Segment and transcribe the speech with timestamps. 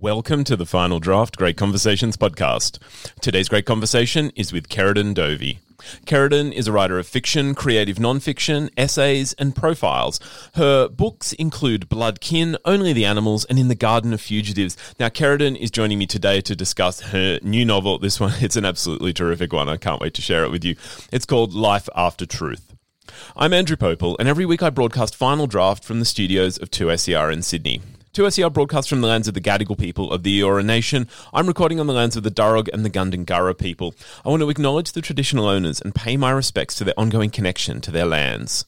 [0.00, 2.78] Welcome to the Final Draft Great Conversations podcast.
[3.20, 5.58] Today's great conversation is with Ceridwen Dovey.
[6.06, 10.20] Ceridwen is a writer of fiction, creative nonfiction, essays, and profiles.
[10.54, 14.76] Her books include Blood Kin, Only the Animals, and In the Garden of Fugitives.
[15.00, 17.98] Now, Ceridwen is joining me today to discuss her new novel.
[17.98, 19.68] This one, it's an absolutely terrific one.
[19.68, 20.76] I can't wait to share it with you.
[21.10, 22.72] It's called Life After Truth.
[23.36, 27.32] I'm Andrew Pople, and every week I broadcast Final Draft from the studios of 2SER
[27.32, 27.82] in Sydney.
[28.14, 31.06] 2SER broadcasts from the lands of the Gadigal people of the Eora Nation.
[31.32, 33.94] I'm recording on the lands of the Darug and the Gundungurra people.
[34.24, 37.80] I want to acknowledge the traditional owners and pay my respects to their ongoing connection
[37.82, 38.64] to their lands.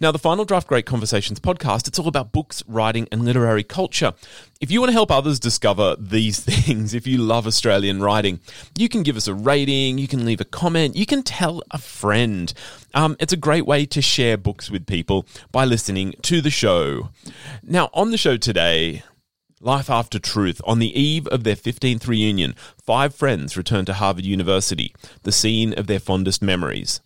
[0.00, 4.12] Now, the Final Draft Great Conversations podcast, it's all about books, writing, and literary culture.
[4.60, 8.40] If you want to help others discover these things, if you love Australian writing,
[8.76, 11.78] you can give us a rating, you can leave a comment, you can tell a
[11.78, 12.52] friend.
[12.94, 17.10] Um, it's a great way to share books with people by listening to the show.
[17.62, 19.02] Now, on the show today,
[19.62, 20.60] Life After Truth.
[20.64, 25.72] On the eve of their 15th reunion, five friends return to Harvard University, the scene
[25.78, 27.00] of their fondest memories.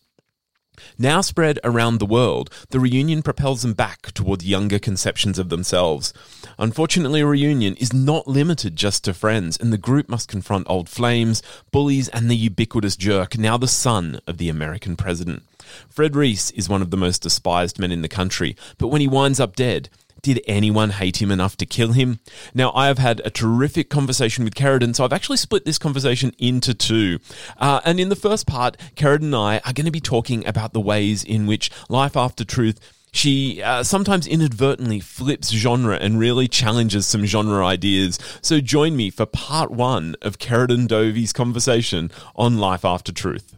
[0.99, 6.13] Now spread around the world, the reunion propels them back towards younger conceptions of themselves.
[6.59, 11.43] Unfortunately, reunion is not limited just to friends, and the group must confront old flames,
[11.73, 15.43] bullies, and the ubiquitous jerk, now the son of the American president.
[15.89, 19.09] Fred Reese is one of the most despised men in the country, but when he
[19.09, 19.89] winds up dead,
[20.27, 22.19] did anyone hate him enough to kill him?
[22.53, 26.33] Now, I have had a terrific conversation with Ceridwen, so I've actually split this conversation
[26.37, 27.21] into two.
[27.59, 30.73] Uh, and in the first part, Ceridwen and I are going to be talking about
[30.73, 32.81] the ways in which Life After Truth
[33.13, 38.19] she uh, sometimes inadvertently flips genre and really challenges some genre ideas.
[38.43, 43.55] So join me for part one of Ceridwen Dovey's conversation on Life After Truth.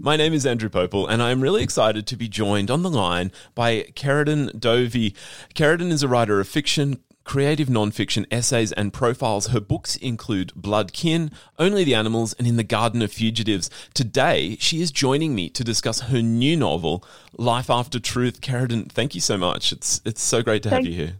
[0.00, 2.90] My name is Andrew Pople, and I am really excited to be joined on the
[2.90, 5.12] line by Ceridwen Dovey.
[5.56, 9.48] Ceridwen is a writer of fiction, creative nonfiction essays and profiles.
[9.48, 13.70] Her books include Blood Kin, Only the Animals, and In the Garden of Fugitives.
[13.92, 17.04] Today, she is joining me to discuss her new novel,
[17.36, 18.40] Life After Truth.
[18.40, 19.72] Ceridwen, thank you so much.
[19.72, 21.14] It's it's so great to have you here.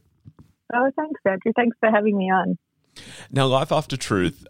[0.72, 1.53] Oh, thanks, Andrew.
[1.56, 2.56] Thanks for having me on.
[3.33, 4.47] Now, Life After Truth,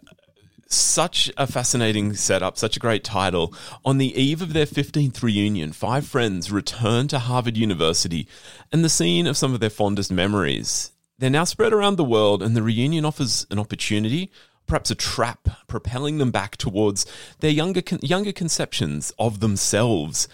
[0.69, 3.53] such a fascinating setup, such a great title.
[3.83, 8.27] On the eve of their 15th reunion, five friends return to Harvard University
[8.71, 10.91] and the scene of some of their fondest memories.
[11.17, 14.31] They're now spread around the world, and the reunion offers an opportunity,
[14.67, 17.05] perhaps a trap, propelling them back towards
[17.39, 20.27] their younger, younger conceptions of themselves.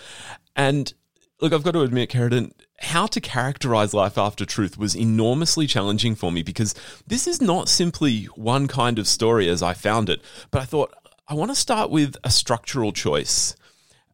[0.56, 0.94] And
[1.42, 6.16] look, I've got to admit, Ceridwen, how to characterize life after truth was enormously challenging
[6.16, 6.76] for me because
[7.08, 10.22] this is not simply one kind of story as I found it,
[10.52, 10.94] but I thought
[11.28, 13.56] I want to start with a structural choice,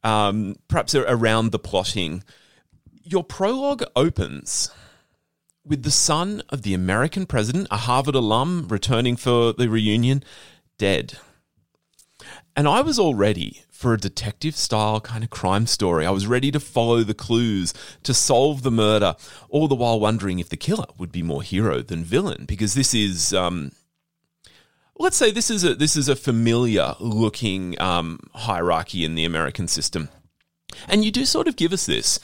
[0.04, 2.24] um, perhaps around the plotting.
[3.04, 4.70] Your prologue opens
[5.66, 10.24] with the son of the American president, a Harvard alum returning for the reunion,
[10.78, 11.18] dead.
[12.56, 16.06] And I was all ready for a detective style kind of crime story.
[16.06, 19.16] I was ready to follow the clues, to solve the murder,
[19.50, 22.94] all the while wondering if the killer would be more hero than villain, because this
[22.94, 23.34] is.
[23.34, 23.72] Um,
[25.00, 29.68] let's say this is a this is a familiar looking um, hierarchy in the American
[29.68, 30.10] system,
[30.88, 32.20] and you do sort of give us this,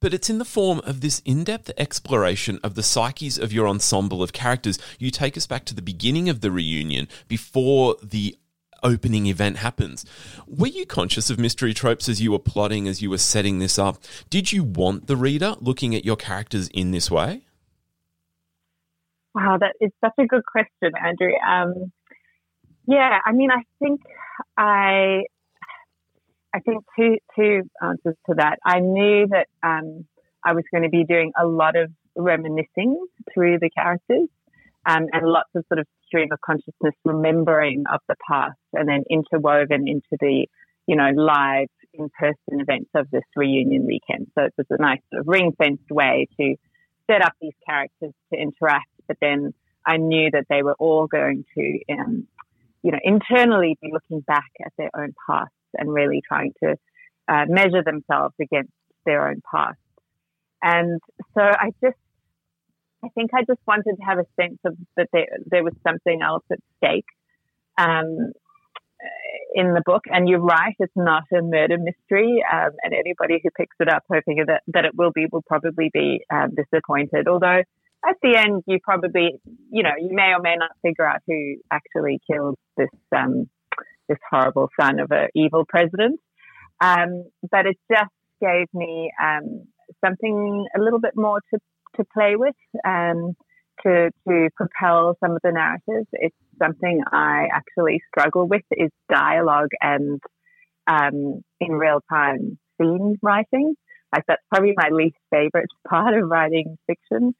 [0.00, 3.68] but it's in the form of this in depth exploration of the psyches of your
[3.68, 4.80] ensemble of characters.
[4.98, 8.36] You take us back to the beginning of the reunion before the
[8.82, 10.04] opening event happens.
[10.46, 13.78] Were you conscious of mystery tropes as you were plotting, as you were setting this
[13.78, 13.98] up?
[14.30, 17.42] Did you want the reader looking at your characters in this way?
[19.34, 21.32] Wow, that is such a good question, Andrew.
[21.36, 21.92] Um,
[22.86, 24.00] yeah, I mean, I think
[24.56, 25.22] I,
[26.54, 28.58] I think two two answers to that.
[28.64, 30.06] I knew that um,
[30.44, 34.28] I was going to be doing a lot of reminiscing through the characters,
[34.86, 39.04] um, and lots of sort of stream of consciousness remembering of the past and then
[39.10, 40.46] interwoven into the,
[40.86, 44.26] you know, live in-person events of this reunion weekend.
[44.34, 46.56] So it was a nice sort of ring-fenced way to
[47.10, 49.52] set up these characters to interact, but then
[49.84, 52.26] I knew that they were all going to, um,
[52.82, 56.76] you know, internally be looking back at their own past and really trying to
[57.28, 58.72] uh, measure themselves against
[59.04, 59.78] their own past.
[60.62, 61.00] And
[61.34, 61.96] so I just
[63.04, 66.20] I think I just wanted to have a sense of that there, there was something
[66.22, 67.06] else at stake
[67.76, 68.32] um,
[69.54, 70.02] in the book.
[70.06, 72.44] And you're right, it's not a murder mystery.
[72.50, 75.90] Um, and anybody who picks it up hoping that, that it will be will probably
[75.92, 77.26] be um, disappointed.
[77.28, 77.62] Although
[78.06, 79.40] at the end, you probably,
[79.70, 83.48] you know, you may or may not figure out who actually killed this um,
[84.08, 86.20] this horrible son of an evil president.
[86.80, 88.10] Um, but it just
[88.40, 89.64] gave me um,
[90.04, 91.60] something a little bit more to
[91.96, 92.54] to play with
[92.86, 93.34] um,
[93.84, 96.08] to to propel some of the narratives.
[96.12, 100.20] It's something I actually struggle with is dialogue and
[100.86, 103.74] um, in real time scene writing.
[104.12, 107.34] Like that's probably my least favorite part of writing fiction.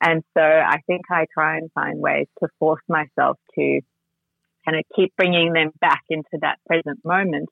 [0.00, 3.80] And so I think I try and find ways to force myself to
[4.64, 7.48] kind of keep bringing them back into that present moment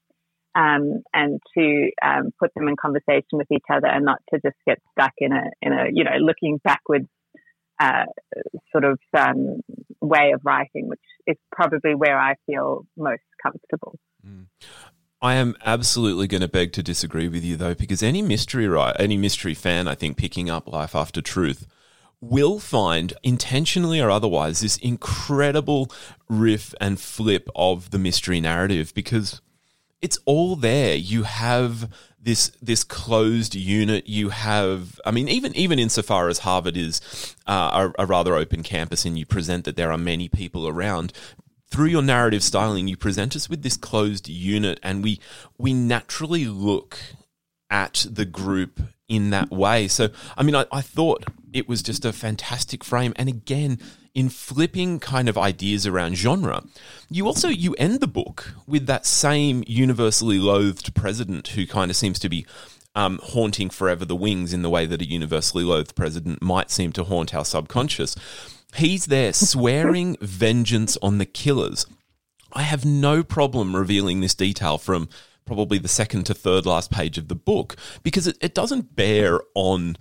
[0.57, 4.57] um, and to um, put them in conversation with each other and not to just
[4.67, 7.07] get stuck in a in a you know looking backwards
[7.79, 8.05] uh,
[8.73, 9.61] sort of um,
[10.01, 13.99] way of writing, which is probably where I feel most comfortable.
[14.27, 14.47] Mm.
[15.21, 18.97] I am absolutely going to beg to disagree with you though, because any mystery right,
[18.99, 21.67] any mystery fan, I think, picking up Life After Truth
[22.21, 25.91] will find intentionally or otherwise this incredible
[26.29, 29.43] riff and flip of the mystery narrative because
[30.03, 30.95] it's all there.
[30.95, 34.09] You have this this closed unit.
[34.09, 37.01] You have, I mean, even even insofar as Harvard is
[37.47, 41.13] uh, a, a rather open campus, and you present that there are many people around.
[41.69, 45.21] Through your narrative styling, you present us with this closed unit, and we
[45.59, 46.99] we naturally look
[47.71, 49.89] at the group in that way.
[49.89, 53.13] So, I mean, I, I thought it was just a fantastic frame.
[53.17, 53.79] And again,
[54.17, 56.65] in flipping kind of ideas around genre,
[57.11, 61.97] you also you end the book with that same universally loathed president who kind of
[61.99, 62.47] seems to be
[62.95, 66.93] um, haunting forever the wings in the way that a universally loathed president might seem
[66.93, 68.17] to haunt our subconscious.
[68.75, 71.85] He's there swearing vengeance on the killers.
[72.55, 75.11] I have no problem revealing this detail from
[75.45, 79.41] probably the second to third last page of the book because it, it doesn't bear
[79.55, 79.99] on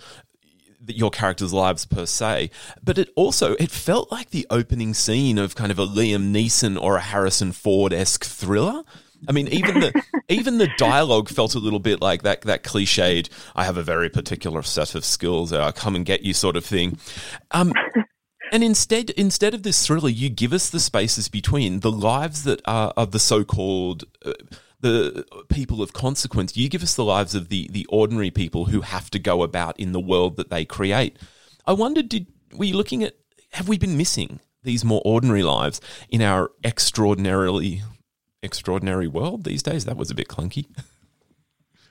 [0.88, 2.50] your characters' lives per se,
[2.84, 6.80] but it also it felt like the opening scene of kind of a Liam Neeson
[6.80, 8.84] or a Harrison Ford esque thriller.
[9.28, 13.30] I mean, even the even the dialogue felt a little bit like that that cliched.
[13.56, 15.54] I have a very particular set of skills.
[15.54, 16.98] I come and get you sort of thing.
[17.52, 17.74] Um,
[18.52, 22.62] and instead, instead of this thriller, you give us the spaces between the lives that
[22.66, 24.06] are of the so-called.
[24.24, 24.34] Uh,
[24.82, 26.56] the people of consequence.
[26.56, 29.80] You give us the lives of the the ordinary people who have to go about
[29.80, 31.18] in the world that they create.
[31.66, 33.16] I wonder, did were you looking at
[33.52, 35.80] have we been missing these more ordinary lives
[36.10, 37.84] in our extraordinarily
[38.44, 39.86] extraordinary world these days?
[39.86, 40.66] That was a bit clunky.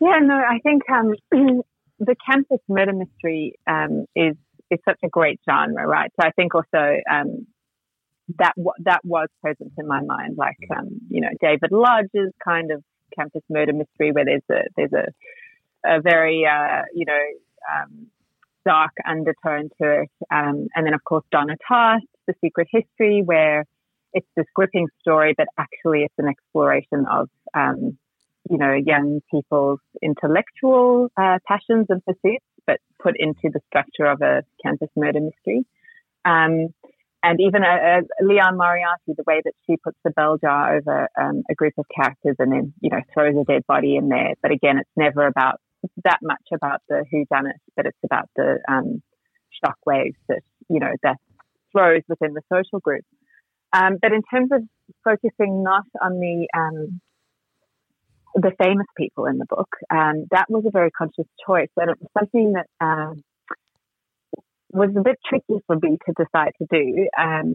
[0.00, 1.14] Yeah, no, I think um,
[1.98, 4.36] the campus murder mystery um, is
[4.70, 6.10] is such a great genre, right?
[6.20, 7.46] So I think also um,
[8.38, 12.82] that that was present in my mind, like um, you know David Lodge's kind of
[13.16, 15.06] campus murder mystery, where there's a there's a
[15.86, 17.22] a very uh, you know
[17.74, 18.06] um,
[18.64, 23.64] dark undertone to it, um, and then of course Donna Tartt, The Secret History, where
[24.12, 27.98] it's this gripping story, but actually it's an exploration of um,
[28.48, 34.22] you know young people's intellectual uh, passions and pursuits, but put into the structure of
[34.22, 35.66] a campus murder mystery.
[36.24, 36.68] Um,
[37.24, 41.42] and even uh, Liane Moriarty, the way that she puts the bell jar over um,
[41.50, 44.34] a group of characters and then, you know, throws a dead body in there.
[44.42, 45.58] But again, it's never about
[46.04, 49.02] that much about the who done it, but it's about the um,
[49.64, 51.16] shock waves that, you know, that
[51.72, 53.04] throws within the social group.
[53.72, 54.62] Um, but in terms of
[55.02, 57.00] focusing not on the um,
[58.34, 61.96] the famous people in the book, um, that was a very conscious choice, and it
[62.00, 63.14] was something that uh,
[64.74, 67.08] was a bit tricky for me to decide to do.
[67.18, 67.54] Um,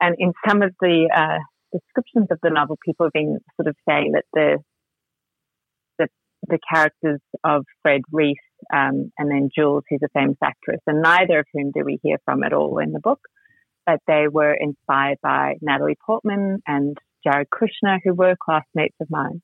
[0.00, 1.38] and in some of the uh,
[1.72, 4.58] descriptions of the novel, people have been sort of saying that the
[5.98, 6.08] the,
[6.48, 8.36] the characters of Fred Reese
[8.72, 12.18] um, and then Jules, who's a famous actress, and neither of whom do we hear
[12.24, 13.20] from at all in the book,
[13.86, 19.40] but they were inspired by Natalie Portman and Jared Kushner, who were classmates of mine.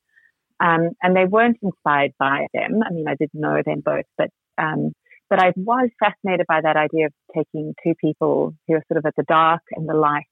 [0.60, 2.82] Um, and they weren't inspired by them.
[2.84, 4.92] I mean, I didn't know them both, but um,
[5.30, 9.06] but I was fascinated by that idea of taking two people who are sort of
[9.06, 10.26] at the dark and the light,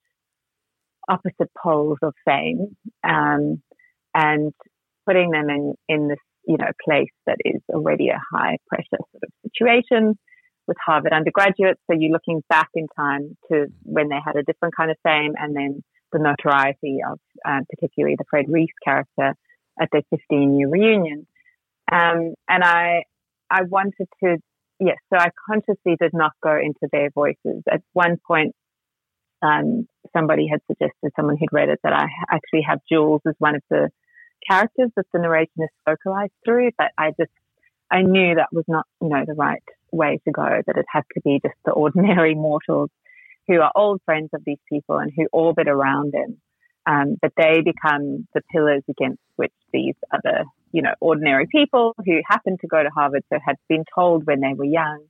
[1.09, 3.63] opposite poles of fame, um,
[4.15, 4.53] and
[5.07, 9.23] putting them in, in this, you know, place that is already a high pressure sort
[9.23, 10.19] of situation
[10.67, 11.81] with Harvard undergraduates.
[11.89, 15.35] So you're looking back in time to when they had a different kind of fame
[15.39, 19.35] and then the notoriety of um, particularly the Fred Reese character
[19.81, 21.27] at their 15 year reunion.
[21.91, 23.05] Um, and I,
[23.51, 24.39] I wanted to
[24.81, 27.63] yes, so I consciously did not go into their voices.
[27.71, 28.55] At one point,
[29.43, 33.55] um, somebody had suggested, someone who'd read it, that I actually have Jules as one
[33.55, 33.91] of the
[34.49, 37.33] characters that the narration is focalized through, but I just,
[37.91, 41.05] I knew that was not, you know, the right way to go, that it had
[41.15, 42.91] to be just the ordinary mortals
[43.47, 46.39] who are old friends of these people and who orbit around them.
[46.87, 50.45] Um, but they become the pillars against which these other
[50.77, 54.41] you know, ordinary people who happened to go to Harvard, so had been told when
[54.41, 55.03] they were young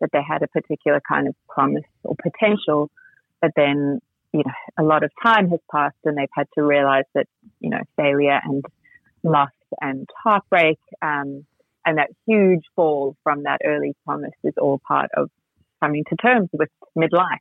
[0.00, 2.90] that they had a particular kind of promise or potential,
[3.40, 4.00] but then
[4.32, 7.28] you know a lot of time has passed and they've had to realize that
[7.60, 8.64] you know failure and
[9.22, 11.46] loss and heartbreak um,
[11.86, 15.30] and that huge fall from that early promise is all part of
[15.80, 17.38] coming to terms with midlife.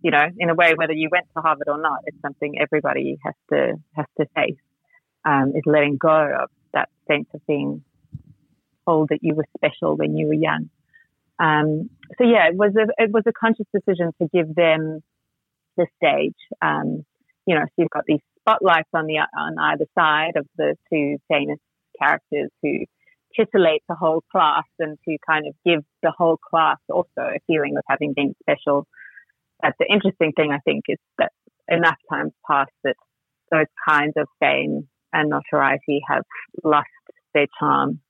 [0.00, 3.18] You know, in a way, whether you went to Harvard or not, it's something everybody
[3.24, 4.58] has to has to face.
[5.24, 6.08] Um, is letting go
[6.42, 7.82] of that sense of being
[8.86, 10.70] told that you were special when you were young.
[11.38, 15.00] Um, so yeah, it was a it was a conscious decision to give them
[15.76, 16.38] the stage.
[16.62, 17.04] Um,
[17.46, 21.16] you know, so you've got these spotlights on the on either side of the two
[21.28, 21.58] famous
[22.00, 22.84] characters who
[23.36, 27.76] titillate the whole class and to kind of give the whole class also a feeling
[27.76, 28.86] of having been special.
[29.60, 31.32] But the interesting thing, I think, is that
[31.68, 32.96] enough times passed that
[33.50, 36.24] those kinds of fame and notoriety have
[36.64, 36.88] lost
[37.34, 38.00] their charm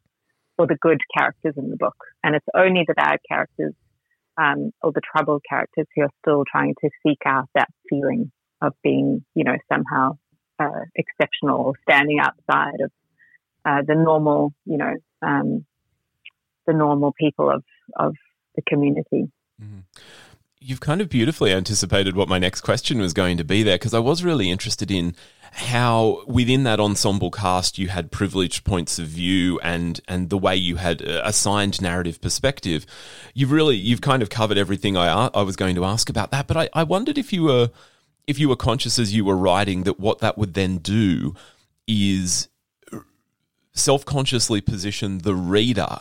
[0.57, 1.97] for the good characters in the book.
[2.23, 3.75] And it's only the bad characters
[4.37, 8.75] um, or the troubled characters who are still trying to seek out that feeling of
[8.83, 10.19] being, you know, somehow
[10.59, 12.90] uh, exceptional or standing outside of
[13.64, 15.64] uh, the normal, you know, um,
[16.67, 17.62] the normal people of
[17.97, 18.14] of
[18.55, 19.31] the community.
[19.62, 19.78] Mm-hmm.
[20.61, 23.95] You've kind of beautifully anticipated what my next question was going to be there because
[23.95, 25.15] I was really interested in
[25.53, 30.55] how within that ensemble cast you had privileged points of view and and the way
[30.57, 32.87] you had uh, assigned narrative perspective.
[33.35, 36.47] You've really you've kind of covered everything I I was going to ask about that,
[36.47, 37.71] but I, I wondered if you were
[38.27, 41.35] if you were conscious as you were writing that what that would then do
[41.87, 42.49] is
[43.73, 45.99] self consciously position the reader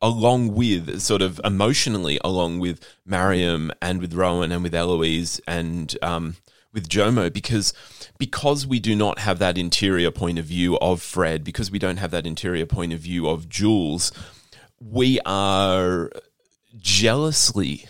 [0.00, 5.96] along with sort of emotionally along with Mariam and with Rowan and with Eloise and
[6.02, 6.36] um,
[6.72, 7.72] with Jomo because
[8.18, 11.98] because we do not have that interior point of view of Fred because we don't
[11.98, 14.10] have that interior point of view of Jules
[14.80, 16.10] we are
[16.76, 17.88] jealously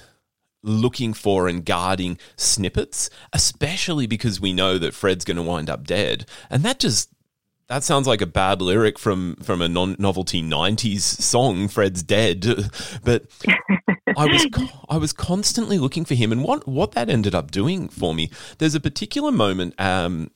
[0.63, 5.87] looking for and guarding snippets especially because we know that Fred's going to wind up
[5.87, 6.27] dead.
[6.51, 7.09] And that just
[7.73, 11.69] that sounds like a bad lyric from from a non novelty '90s song.
[11.69, 12.45] Fred's dead,
[13.03, 13.25] but
[14.15, 14.47] I was
[14.91, 18.31] I was constantly looking for him, and what what that ended up doing for me.
[18.59, 20.31] There's a particular moment um,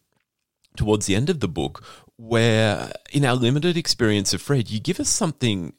[0.77, 1.85] towards the end of the book
[2.17, 5.75] where, in our limited experience of Fred, you give us something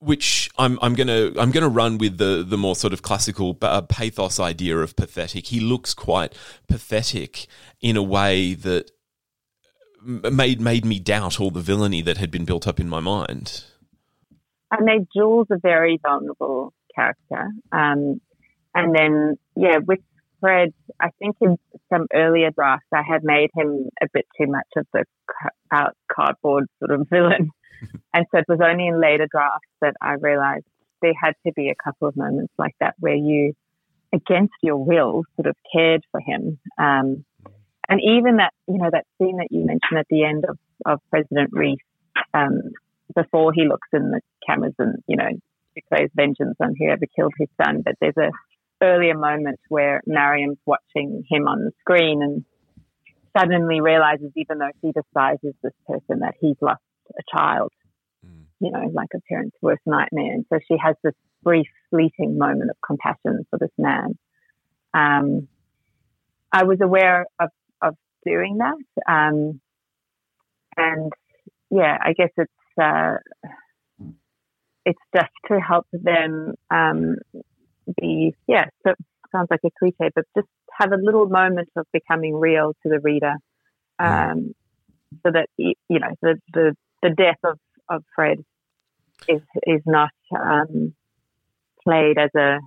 [0.00, 3.82] which I'm I'm gonna I'm gonna run with the the more sort of classical uh,
[3.82, 5.46] pathos idea of pathetic.
[5.46, 6.34] He looks quite
[6.66, 7.46] pathetic
[7.80, 8.90] in a way that
[10.02, 13.64] made made me doubt all the villainy that had been built up in my mind.
[14.70, 18.20] I made Jules a very vulnerable character, um,
[18.74, 20.00] and then yeah, with
[20.40, 21.56] Fred, I think in
[21.92, 25.04] some earlier drafts I had made him a bit too much of the
[25.72, 27.50] out cardboard sort of villain,
[28.14, 30.66] and so it was only in later drafts that I realized
[31.00, 33.52] there had to be a couple of moments like that where you,
[34.12, 36.58] against your will, sort of cared for him.
[36.78, 37.24] Um,
[37.88, 41.00] and even that, you know, that scene that you mentioned at the end of, of
[41.10, 41.78] President Reese,
[42.34, 42.60] um,
[43.14, 45.28] before he looks in the cameras and, you know,
[45.74, 47.82] declares vengeance on whoever killed his son.
[47.84, 48.30] But there's a
[48.82, 52.44] earlier moment where Mariam's watching him on the screen and
[53.36, 57.72] suddenly realizes, even though she despises this person, that he's lost a child,
[58.24, 58.44] mm.
[58.60, 60.32] you know, like a parent's worst nightmare.
[60.34, 64.18] And so she has this brief, fleeting moment of compassion for this man.
[64.94, 65.48] Um,
[66.52, 67.50] I was aware of
[68.24, 68.76] doing that.
[69.10, 69.60] Um,
[70.76, 71.12] and
[71.70, 73.16] yeah, I guess it's uh,
[74.84, 77.16] it's just to help them um,
[78.00, 78.66] be yeah.
[78.86, 78.94] So
[79.32, 80.48] sounds like a cliche, but just
[80.78, 83.34] have a little moment of becoming real to the reader,
[83.98, 84.54] um,
[85.22, 87.58] so that you know the the, the death of,
[87.88, 88.38] of Fred
[89.28, 90.94] is is not um,
[91.82, 92.58] played as a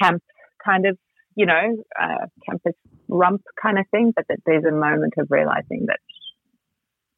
[0.00, 0.22] camp
[0.64, 0.98] kind of
[1.36, 2.74] you know, uh, campus
[3.08, 6.00] rump kind of thing, but that there's a moment of realizing that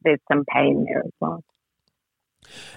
[0.03, 1.43] there's some pain there as well.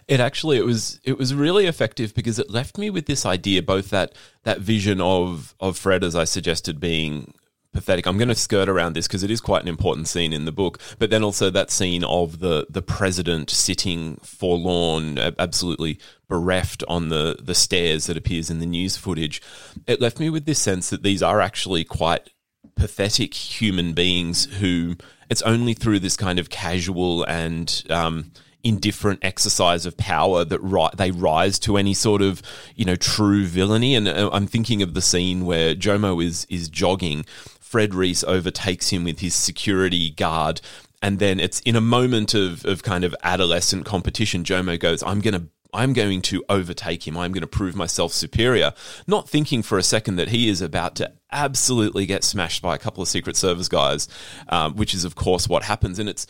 [0.06, 3.62] It actually it was it was really effective because it left me with this idea,
[3.62, 4.14] both that
[4.44, 7.34] that vision of of Fred as I suggested being
[7.78, 8.06] pathetic.
[8.06, 10.52] I'm going to skirt around this because it is quite an important scene in the
[10.52, 17.08] book, but then also that scene of the the president sitting forlorn, absolutely bereft on
[17.08, 19.40] the the stairs that appears in the news footage.
[19.86, 22.30] It left me with this sense that these are actually quite
[22.74, 24.96] pathetic human beings who
[25.30, 28.32] it's only through this kind of casual and um,
[28.64, 32.42] indifferent exercise of power that ri- they rise to any sort of
[32.74, 33.94] you know true villainy.
[33.94, 37.24] And uh, I'm thinking of the scene where Jomo is is jogging
[37.68, 40.60] Fred Reese overtakes him with his security guard.
[41.02, 44.42] And then it's in a moment of, of kind of adolescent competition.
[44.42, 47.18] Jomo goes, I'm gonna I'm going to overtake him.
[47.18, 48.72] I'm going to prove myself superior.
[49.06, 52.78] Not thinking for a second that he is about to absolutely get smashed by a
[52.78, 54.08] couple of Secret Service guys,
[54.48, 55.98] um, which is, of course, what happens.
[55.98, 56.26] And it's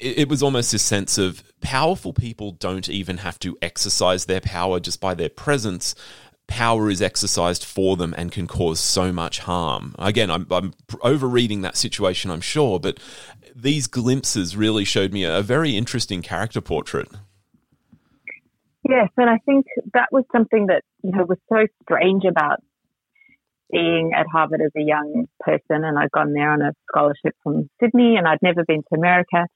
[0.00, 4.40] it, it was almost this sense of powerful people don't even have to exercise their
[4.40, 5.94] power just by their presence
[6.50, 9.94] power is exercised for them and can cause so much harm.
[9.98, 12.98] Again, I'm, I'm overreading that situation, I'm sure, but
[13.54, 17.08] these glimpses really showed me a very interesting character portrait.
[18.86, 22.58] Yes, and I think that was something that you know was so strange about
[23.70, 27.70] being at Harvard as a young person, and I'd gone there on a scholarship from
[27.80, 29.46] Sydney, and I'd never been to America.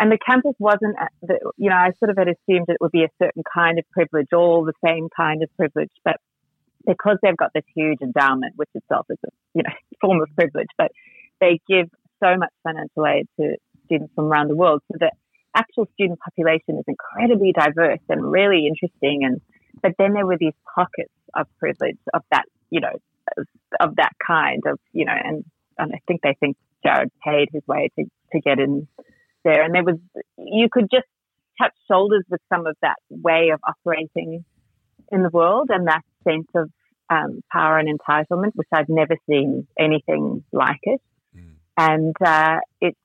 [0.00, 2.90] And the campus wasn't, uh, the, you know, I sort of had assumed it would
[2.90, 6.16] be a certain kind of privilege, all the same kind of privilege, but
[6.86, 10.68] because they've got this huge endowment, which itself is a, you know, form of privilege,
[10.78, 10.90] but
[11.38, 11.86] they give
[12.24, 15.12] so much financial aid to students from around the world, so that
[15.54, 19.20] actual student population is incredibly diverse and really interesting.
[19.24, 19.42] And
[19.82, 22.92] but then there were these pockets of privilege of that, you know,
[23.36, 23.46] of,
[23.80, 25.44] of that kind of, you know, and,
[25.76, 28.88] and I think they think Jared paid his way to, to get in
[29.44, 29.62] there.
[29.62, 29.96] And there was,
[30.38, 31.06] you could just
[31.60, 34.44] touch shoulders with some of that way of operating
[35.12, 36.70] in the world and that sense of
[37.10, 41.00] um, power and entitlement, which I've never seen anything like it.
[41.36, 41.54] Mm.
[41.76, 42.96] And uh, it's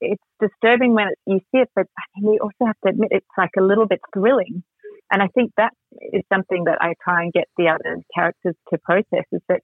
[0.00, 3.26] it's disturbing when you see it, but I mean, we also have to admit it's
[3.38, 4.64] like a little bit thrilling.
[5.12, 5.72] And I think that
[6.12, 9.60] is something that I try and get the other characters to process is that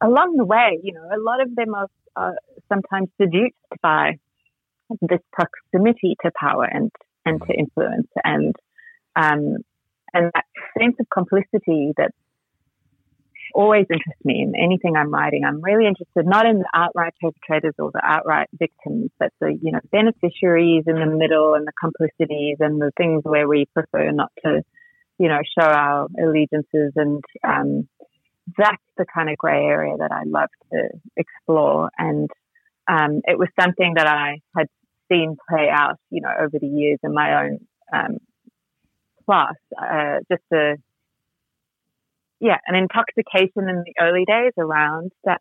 [0.00, 2.34] along the way, you know, a lot of them are, are
[2.68, 4.18] sometimes seduced by
[5.00, 6.90] this proximity to power and,
[7.24, 8.54] and to influence and,
[9.16, 9.56] um,
[10.12, 10.44] and that
[10.78, 12.12] sense of complicity that
[13.54, 15.44] always interests me in anything I'm writing.
[15.44, 19.72] I'm really interested not in the outright perpetrators or the outright victims, but the you
[19.72, 24.30] know beneficiaries in the middle and the complicities and the things where we prefer not
[24.44, 24.62] to,
[25.18, 27.88] you know, show our allegiances and um,
[28.56, 31.90] that's the kind of grey area that I love to explore.
[31.98, 32.30] And
[32.88, 34.68] um, it was something that I had
[35.10, 37.58] seen play out, you know, over the years in my own
[37.92, 38.18] um,
[39.24, 39.54] class.
[39.76, 40.76] Uh, just a
[42.40, 45.40] yeah, an intoxication in the early days around that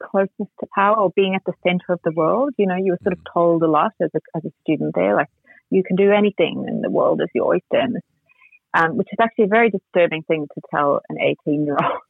[0.00, 2.54] closeness to power or being at the center of the world.
[2.56, 5.14] You know, you were sort of told a lot as a, as a student there,
[5.14, 5.28] like
[5.70, 7.96] you can do anything and the world is your oyster, and,
[8.74, 12.00] um, which is actually a very disturbing thing to tell an 18 year old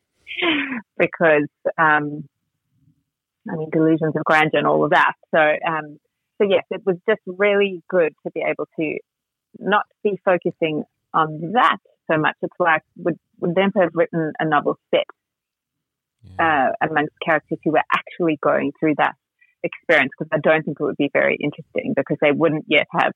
[0.99, 2.29] because, um,
[3.51, 5.13] I mean, delusions of grandeur and all of that.
[5.35, 5.99] So, um,
[6.39, 8.99] so yes, it was just really good to be able to
[9.59, 10.85] not be focusing
[11.15, 11.79] on that
[12.11, 12.37] so much.
[12.43, 15.05] It's like would would then have written a novel set
[16.39, 16.73] yeah.
[16.81, 19.15] uh, amongst characters who were actually going through that
[19.63, 23.13] experience because I don't think it would be very interesting because they wouldn't yet have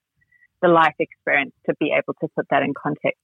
[0.61, 3.21] the life experience to be able to put that in context.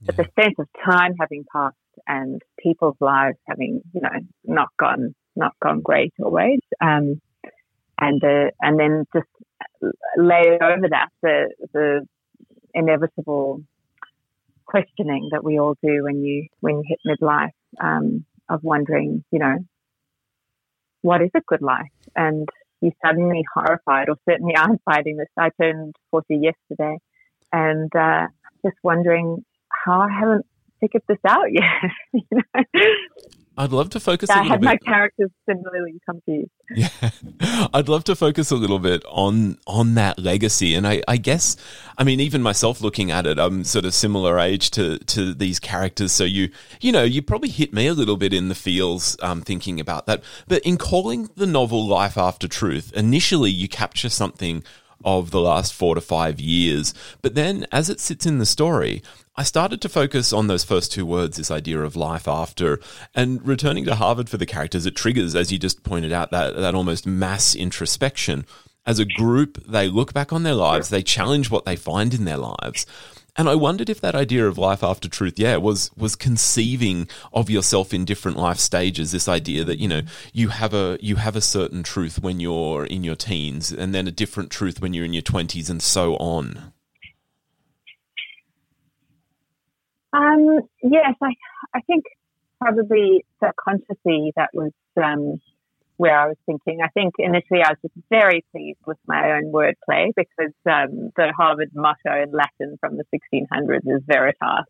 [0.00, 0.06] Yeah.
[0.06, 4.08] But the sense of time having passed and people's lives having, you know,
[4.44, 7.20] not gone not gone great always, um,
[8.00, 9.28] and the and then just
[10.16, 12.06] lay over that the the
[12.74, 13.62] inevitable
[14.66, 19.38] questioning that we all do when you when you hit midlife um, of wondering, you
[19.38, 19.56] know,
[21.02, 21.90] what is a good life?
[22.14, 22.48] And
[22.80, 25.28] you suddenly horrified, or certainly I'm fighting this.
[25.38, 26.98] I turned 40 yesterday,
[27.52, 28.26] and uh,
[28.64, 30.46] just wondering how I haven't
[30.80, 31.64] figured this out yet.
[32.12, 32.62] you know?
[33.60, 34.30] I'd love to focus.
[34.30, 34.64] I had bit.
[34.64, 36.50] my characters similarly confused.
[36.72, 36.88] Yeah,
[37.74, 41.56] I'd love to focus a little bit on on that legacy, and I, I guess,
[41.98, 45.58] I mean, even myself looking at it, I'm sort of similar age to to these
[45.58, 46.12] characters.
[46.12, 49.42] So you you know you probably hit me a little bit in the feels um,
[49.42, 50.22] thinking about that.
[50.46, 54.62] But in calling the novel "Life After Truth," initially you capture something
[55.04, 56.94] of the last four to five years.
[57.22, 59.02] But then, as it sits in the story,
[59.36, 62.78] I started to focus on those first two words, this idea of life after,
[63.14, 66.56] and returning to Harvard for the characters, it triggers, as you just pointed out, that,
[66.56, 68.44] that almost mass introspection.
[68.86, 72.24] As a group, they look back on their lives, they challenge what they find in
[72.24, 72.86] their lives.
[73.40, 77.48] And I wondered if that idea of life after truth, yeah, was was conceiving of
[77.48, 79.12] yourself in different life stages.
[79.12, 80.02] This idea that you know
[80.34, 84.06] you have a you have a certain truth when you're in your teens, and then
[84.06, 86.74] a different truth when you're in your twenties, and so on.
[90.12, 91.32] Um, yes, I,
[91.74, 92.04] I think
[92.60, 94.72] probably subconsciously that was
[95.02, 95.40] um,
[96.00, 96.78] where I was thinking.
[96.82, 101.30] I think initially I was just very pleased with my own wordplay because um, the
[101.36, 104.64] Harvard motto in Latin from the 1600s is veritas,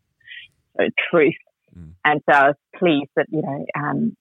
[0.77, 1.33] so truth.
[1.73, 1.93] Mm.
[2.03, 4.17] And so I was pleased that, you know, um,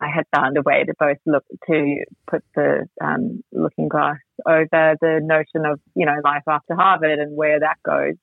[0.00, 4.94] I had found a way to both look to put the um, looking glass over
[5.00, 8.14] the notion of, you know, life after Harvard and where that goes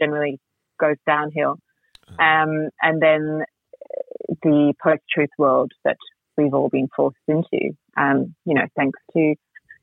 [0.00, 0.40] generally
[0.80, 1.58] goes downhill.
[2.18, 3.42] Um, and then
[4.42, 5.98] the post-truth world that
[6.38, 9.34] we've all been forced into, um, you know, thanks to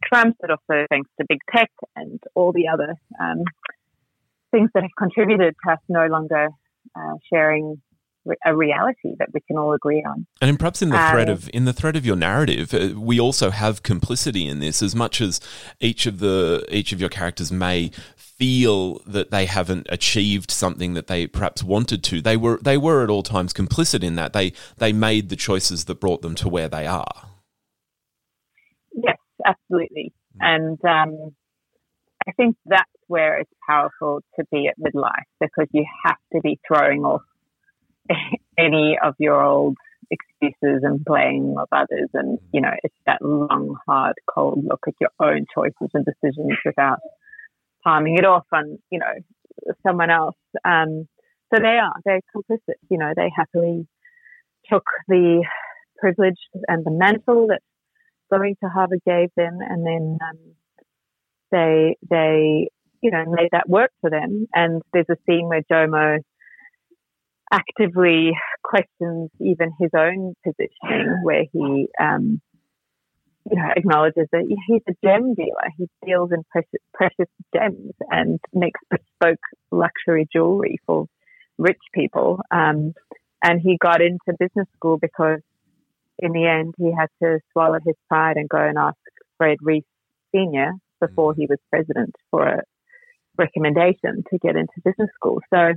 [0.04, 3.44] Trump, but also thanks to big tech and all the other um,
[4.52, 6.50] things that have contributed to us no longer
[6.96, 7.82] uh, sharing
[8.46, 10.26] a reality that we can all agree on.
[10.42, 13.20] And perhaps in the thread um, of in the thread of your narrative, uh, we
[13.20, 15.40] also have complicity in this, as much as
[15.80, 17.92] each of the each of your characters may
[18.38, 22.22] feel that they haven't achieved something that they perhaps wanted to.
[22.22, 24.34] They were they were at all times complicit in that.
[24.34, 27.28] They they made the choices that brought them to where they are.
[28.94, 30.14] Yes, absolutely.
[30.40, 31.36] And um,
[32.28, 36.60] I think that's where it's powerful to be at midlife because you have to be
[36.68, 37.22] throwing off
[38.58, 39.78] any of your old
[40.12, 42.10] excuses and blame of others.
[42.14, 46.58] And, you know, it's that long, hard, cold look at your own choices and decisions
[46.66, 47.00] without
[47.86, 50.36] palming it off on, you know, someone else.
[50.64, 51.08] Um,
[51.54, 53.88] so they are, they're complicit, you know, they happily
[54.72, 55.46] took the
[56.00, 57.62] privilege and the mantle that
[58.32, 60.38] going to Harvard gave them and then, um,
[61.52, 62.70] they, they,
[63.02, 64.48] you know, made that work for them.
[64.54, 66.18] And there's a scene where Jomo
[67.52, 68.32] actively
[68.64, 72.42] questions even his own positioning, where he, um,
[73.50, 75.70] you know, acknowledges that he's a gem dealer.
[75.78, 79.40] He deals in precious, precious gems and makes bespoke
[79.72, 81.06] luxury jewelry for
[81.58, 82.42] rich people.
[82.50, 82.94] Um,
[83.44, 85.42] and he got into business school because
[86.18, 88.98] in the end he had to swallow his pride and go and ask
[89.38, 89.84] Fred Reese
[90.34, 90.74] Sr.
[91.00, 92.64] before he was president for a
[93.38, 95.42] recommendation to get into business school.
[95.54, 95.74] So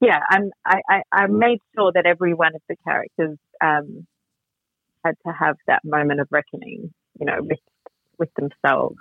[0.00, 4.06] yeah, I'm, I, I, I made sure that every one of the characters um,
[5.04, 7.58] had to have that moment of reckoning, you know, with
[8.18, 8.96] with themselves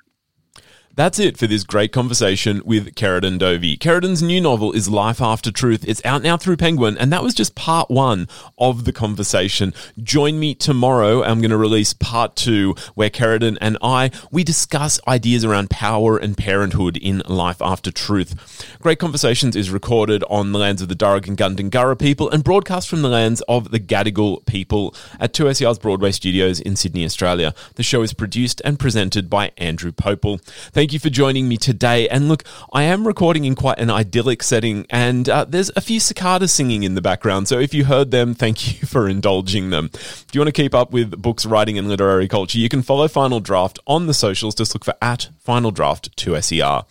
[0.95, 3.77] that's it for this great conversation with Ceridwen Dovey.
[3.77, 5.83] Ceridwen's new novel is Life After Truth.
[5.87, 8.27] It's out now through Penguin, and that was just part one
[8.59, 9.73] of the conversation.
[10.03, 11.23] Join me tomorrow.
[11.23, 16.17] I'm going to release part two, where Ceridwen and I we discuss ideas around power
[16.17, 18.77] and parenthood in Life After Truth.
[18.79, 22.87] Great Conversations is recorded on the lands of the Darug and Gundungurra people and broadcast
[22.87, 27.55] from the lands of the Gadigal people at 2SER's Broadway studios in Sydney, Australia.
[27.75, 30.39] The show is produced and presented by Andrew Pople.
[30.71, 32.09] Thank Thank you for joining me today.
[32.09, 32.43] And look,
[32.73, 36.83] I am recording in quite an idyllic setting, and uh, there's a few cicadas singing
[36.83, 37.47] in the background.
[37.47, 39.91] So if you heard them, thank you for indulging them.
[39.93, 43.07] If you want to keep up with books, writing, and literary culture, you can follow
[43.07, 44.55] Final Draft on the socials.
[44.55, 46.83] Just look for at Final Draft 2SER.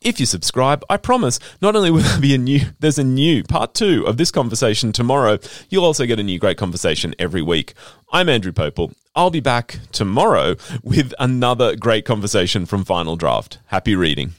[0.00, 3.44] If you subscribe, I promise not only will there be a new, there's a new
[3.44, 7.74] part two of this conversation tomorrow, you'll also get a new great conversation every week.
[8.14, 8.94] I'm Andrew Pople.
[9.16, 13.58] I'll be back tomorrow with another great conversation from Final Draft.
[13.66, 14.34] Happy reading.